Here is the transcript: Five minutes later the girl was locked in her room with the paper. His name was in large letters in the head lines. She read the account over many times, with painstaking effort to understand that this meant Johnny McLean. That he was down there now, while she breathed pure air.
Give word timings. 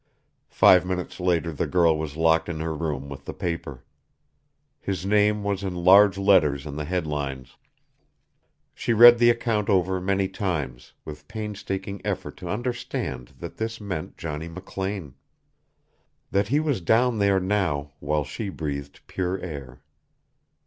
Five 0.49 0.83
minutes 0.83 1.19
later 1.19 1.53
the 1.53 1.67
girl 1.67 1.95
was 1.95 2.17
locked 2.17 2.49
in 2.49 2.59
her 2.59 2.73
room 2.73 3.07
with 3.07 3.25
the 3.25 3.35
paper. 3.35 3.83
His 4.79 5.05
name 5.05 5.43
was 5.43 5.63
in 5.63 5.75
large 5.75 6.17
letters 6.17 6.65
in 6.65 6.75
the 6.75 6.85
head 6.85 7.05
lines. 7.05 7.55
She 8.73 8.93
read 8.93 9.19
the 9.19 9.29
account 9.29 9.69
over 9.69 10.01
many 10.01 10.27
times, 10.27 10.93
with 11.05 11.27
painstaking 11.27 12.01
effort 12.03 12.35
to 12.37 12.49
understand 12.49 13.33
that 13.37 13.57
this 13.57 13.79
meant 13.79 14.17
Johnny 14.17 14.47
McLean. 14.49 15.13
That 16.31 16.47
he 16.47 16.59
was 16.59 16.81
down 16.81 17.19
there 17.19 17.39
now, 17.39 17.91
while 17.99 18.23
she 18.23 18.49
breathed 18.49 19.05
pure 19.05 19.37
air. 19.37 19.83